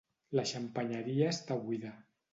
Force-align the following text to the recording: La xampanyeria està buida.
La 0.37 0.45
xampanyeria 0.51 1.29
està 1.37 1.59
buida. 1.67 1.93